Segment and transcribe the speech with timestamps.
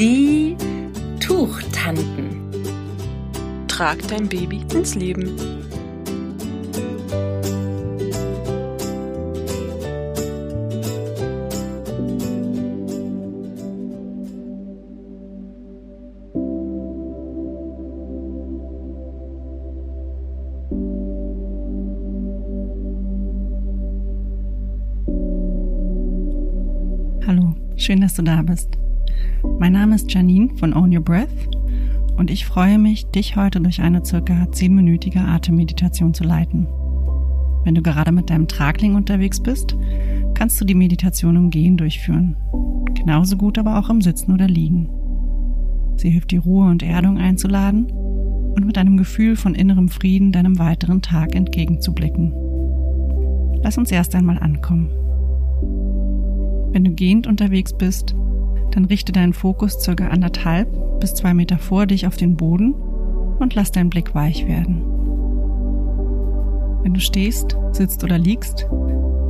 [0.00, 0.56] Die
[1.20, 2.40] Tuchtanten.
[3.68, 5.36] Trag dein Baby ins Leben.
[27.26, 28.79] Hallo, schön, dass du da bist.
[29.42, 31.28] Mein Name ist Janine von Own Your Breath
[32.16, 36.66] und ich freue mich, dich heute durch eine circa zehnminütige Atemmeditation zu leiten.
[37.64, 39.76] Wenn du gerade mit deinem Tragling unterwegs bist,
[40.34, 42.36] kannst du die Meditation im Gehen durchführen.
[42.94, 44.90] Genauso gut aber auch im Sitzen oder Liegen.
[45.96, 50.58] Sie hilft dir Ruhe und Erdung einzuladen und mit einem Gefühl von innerem Frieden deinem
[50.58, 52.32] weiteren Tag entgegenzublicken.
[53.62, 54.90] Lass uns erst einmal ankommen.
[56.72, 58.14] Wenn du gehend unterwegs bist,
[58.70, 60.68] dann richte deinen Fokus circa anderthalb
[61.00, 62.74] bis zwei Meter vor dich auf den Boden
[63.38, 64.82] und lass deinen Blick weich werden.
[66.82, 68.66] Wenn du stehst, sitzt oder liegst,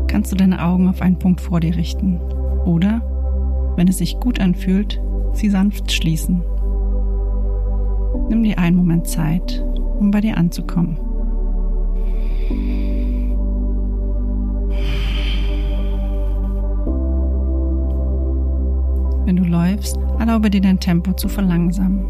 [0.06, 2.20] kannst du deine Augen auf einen Punkt vor dir richten
[2.64, 3.02] oder,
[3.76, 5.00] wenn es sich gut anfühlt,
[5.32, 6.42] sie sanft schließen.
[8.28, 9.64] Nimm dir einen Moment Zeit,
[9.98, 11.09] um bei dir anzukommen.
[19.30, 22.04] Wenn du läufst, erlaube dir dein Tempo zu verlangsamen.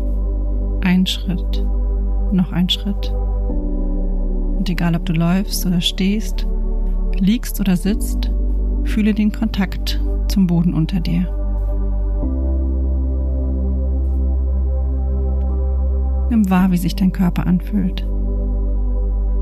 [0.82, 1.66] Ein Schritt,
[2.32, 3.12] noch ein Schritt.
[4.56, 6.46] Und egal ob du läufst oder stehst,
[7.18, 8.30] liegst oder sitzt,
[8.84, 11.26] fühle den Kontakt zum Boden unter dir.
[16.30, 18.08] Nimm wahr, wie sich dein Körper anfühlt.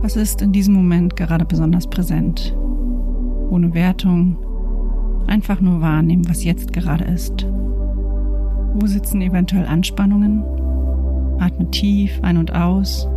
[0.02, 2.56] Was ist in diesem Moment gerade besonders präsent?
[3.50, 4.36] Ohne Wertung,
[5.28, 7.46] einfach nur wahrnehmen, was jetzt gerade ist.
[8.74, 10.44] Wo sitzen eventuell Anspannungen?
[11.40, 13.08] Atme tief ein und aus.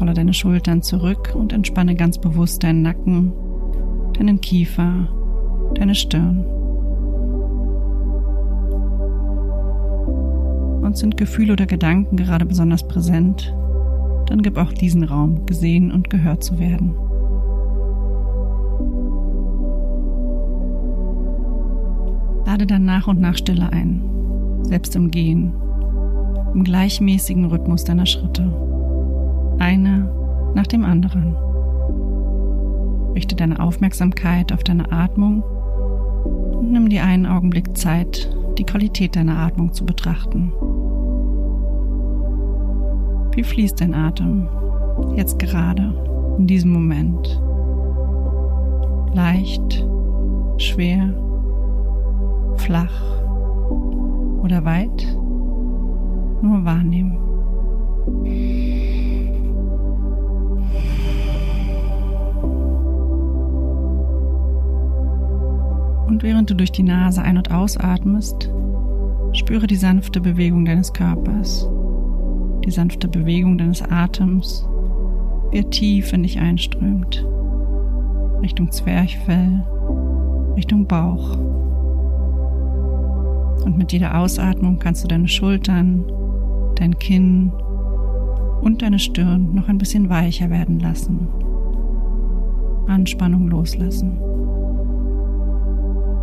[0.00, 3.32] Rolle deine Schultern zurück und entspanne ganz bewusst deinen Nacken,
[4.14, 5.08] deinen Kiefer,
[5.74, 6.44] deine Stirn.
[10.82, 13.54] Und sind Gefühle oder Gedanken gerade besonders präsent,
[14.26, 16.94] dann gib auch diesen Raum, gesehen und gehört zu werden.
[22.46, 24.02] Lade dann nach und nach Stille ein,
[24.62, 25.54] selbst im Gehen,
[26.52, 28.52] im gleichmäßigen Rhythmus deiner Schritte.
[29.58, 30.10] Eine
[30.54, 31.36] nach dem anderen.
[33.14, 39.38] Richte deine Aufmerksamkeit auf deine Atmung und nimm dir einen Augenblick Zeit, die Qualität deiner
[39.38, 40.52] Atmung zu betrachten.
[43.34, 44.48] Wie fließt dein Atem
[45.16, 45.92] jetzt gerade,
[46.38, 47.40] in diesem Moment?
[49.12, 49.86] Leicht,
[50.58, 51.14] schwer,
[52.56, 53.02] flach
[54.42, 55.06] oder weit,
[56.42, 57.18] nur wahrnehmen.
[66.06, 68.50] Und während du durch die Nase ein- und ausatmest,
[69.32, 71.68] spüre die sanfte Bewegung deines Körpers,
[72.64, 74.68] die sanfte Bewegung deines Atems,
[75.50, 77.26] wie er tief in dich einströmt,
[78.42, 79.64] Richtung Zwerchfell,
[80.56, 81.36] Richtung Bauch.
[83.64, 86.04] Und mit jeder Ausatmung kannst du deine Schultern,
[86.76, 87.52] dein Kinn
[88.62, 91.28] und deine Stirn noch ein bisschen weicher werden lassen.
[92.86, 94.18] Anspannung loslassen.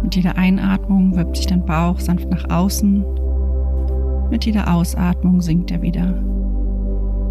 [0.04, 3.06] Mit jeder Einatmung wölbt sich dein Bauch sanft nach außen.
[4.30, 6.16] Mit jeder Ausatmung sinkt er wieder,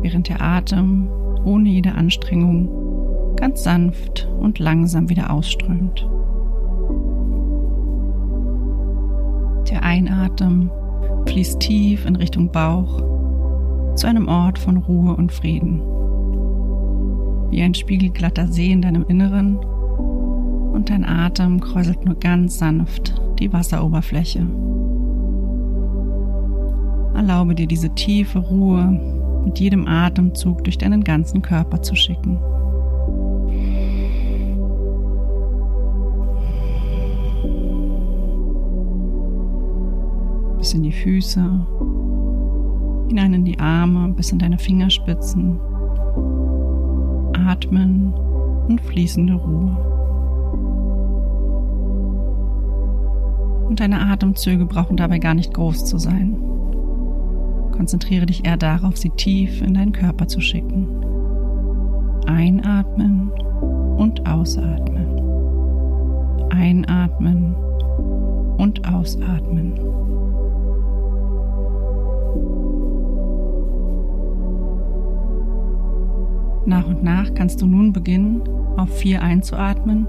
[0.02, 1.08] während der Atem
[1.44, 2.68] ohne jede Anstrengung
[3.36, 6.08] ganz sanft und langsam wieder ausströmt.
[9.70, 10.70] Der Einatmen
[11.26, 12.98] fließt tief in Richtung Bauch
[13.94, 15.80] zu einem Ort von Ruhe und Frieden.
[17.50, 23.52] Wie ein spiegelglatter See in deinem Inneren und dein Atem kräuselt nur ganz sanft die
[23.52, 24.46] Wasseroberfläche.
[27.14, 29.00] Erlaube dir diese tiefe Ruhe
[29.44, 32.38] mit jedem Atemzug durch deinen ganzen Körper zu schicken.
[40.60, 41.40] Bis in die Füße,
[43.08, 45.58] hinein in die Arme, bis in deine Fingerspitzen.
[47.32, 48.12] Atmen
[48.68, 49.76] und fließende Ruhe.
[53.68, 56.36] Und deine Atemzüge brauchen dabei gar nicht groß zu sein.
[57.72, 60.88] Konzentriere dich eher darauf, sie tief in deinen Körper zu schicken.
[62.26, 63.30] Einatmen
[63.96, 65.06] und ausatmen.
[66.50, 67.54] Einatmen
[68.58, 69.72] und ausatmen.
[77.02, 78.42] Nach und nach kannst du nun beginnen,
[78.76, 80.06] auf 4 einzuatmen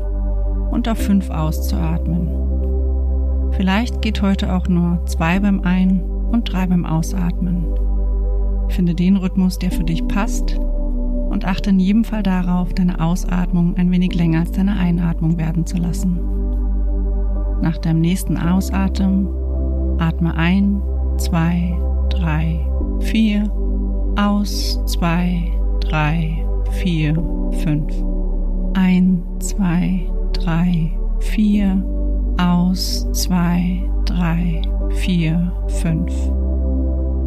[0.72, 2.28] und auf 5 auszuatmen.
[3.52, 6.02] Vielleicht geht heute auch nur 2 beim Ein-
[6.32, 7.66] und 3 beim Ausatmen.
[8.70, 10.58] Finde den Rhythmus, der für dich passt
[11.30, 15.66] und achte in jedem Fall darauf, deine Ausatmung ein wenig länger als deine Einatmung werden
[15.66, 16.20] zu lassen.
[17.62, 19.28] Nach deinem nächsten Ausatmen
[20.00, 20.82] atme ein,
[21.18, 21.74] zwei,
[22.10, 22.60] drei,
[23.00, 23.50] vier,
[24.18, 27.14] aus, zwei, drei, vier,
[27.64, 27.94] fünf.
[28.74, 31.84] Ein, zwei, drei, vier,
[32.38, 36.14] aus, zwei, drei, vier, fünf.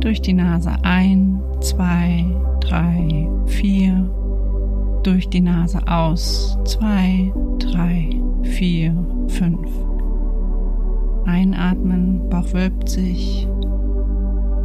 [0.00, 2.24] Durch die Nase ein, zwei,
[2.60, 4.10] drei, vier.
[5.02, 8.10] Durch die Nase aus, zwei, drei,
[8.42, 8.94] vier,
[9.28, 9.68] fünf.
[11.26, 13.48] Einatmen, Bauch wölbt sich.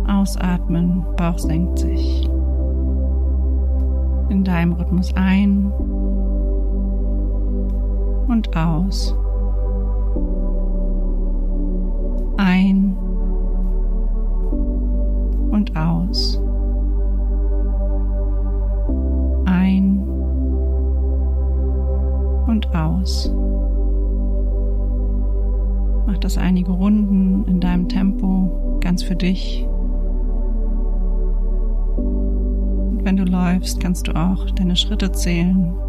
[0.08, 2.30] Ausatmen, Bauch senkt sich.
[4.30, 5.72] In deinem Rhythmus ein
[8.28, 9.16] und aus.
[12.38, 12.96] Ein
[15.52, 16.40] und aus.
[19.46, 20.04] Ein
[22.48, 23.34] und aus.
[26.06, 29.68] Mach das einige Runden in deinem Tempo, ganz für dich.
[33.10, 35.89] Wenn du läufst, kannst du auch deine Schritte zählen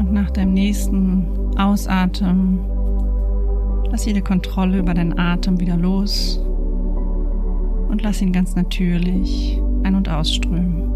[0.00, 1.26] Und nach deinem nächsten
[1.58, 2.58] Ausatmen
[3.90, 6.42] lass jede Kontrolle über deinen Atem wieder los
[7.88, 10.90] und lass ihn ganz natürlich ein- und ausströmen.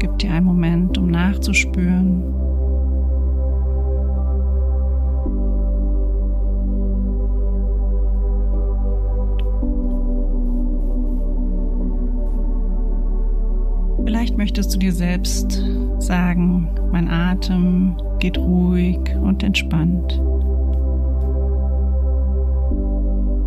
[0.00, 2.24] Gib dir einen Moment, um nachzuspüren,
[14.48, 15.62] möchtest du dir selbst
[15.98, 20.22] sagen, mein Atem geht ruhig und entspannt.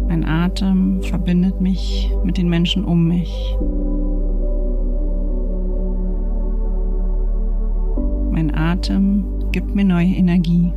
[0.07, 3.57] Mein Atem verbindet mich mit den Menschen um mich.
[8.29, 10.71] Mein Atem gibt mir neue Energie.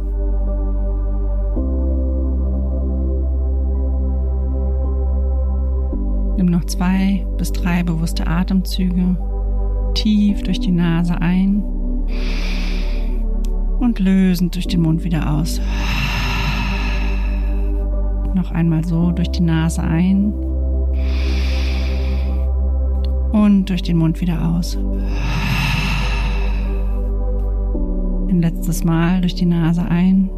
[6.38, 9.19] Nimm noch zwei bis drei bewusste Atemzüge
[9.94, 11.62] tief durch die Nase ein
[13.79, 15.61] und lösend durch den Mund wieder aus.
[18.35, 20.33] Noch einmal so durch die Nase ein
[23.33, 24.76] und durch den Mund wieder aus.
[28.28, 30.28] Ein letztes Mal durch die Nase ein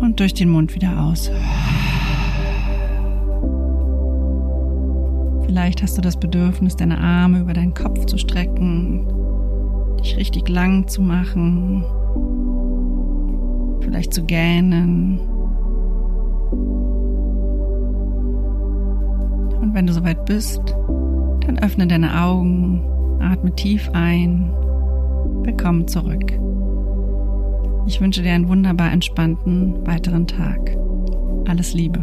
[0.00, 1.30] und durch den Mund wieder aus.
[5.60, 9.06] Vielleicht hast du das Bedürfnis, deine Arme über deinen Kopf zu strecken,
[10.02, 11.84] dich richtig lang zu machen,
[13.82, 15.20] vielleicht zu gähnen.
[19.60, 20.62] Und wenn du soweit bist,
[21.46, 22.82] dann öffne deine Augen,
[23.20, 24.50] atme tief ein,
[25.42, 26.32] willkommen zurück.
[27.86, 30.74] Ich wünsche dir einen wunderbar entspannten weiteren Tag.
[31.46, 32.02] Alles Liebe.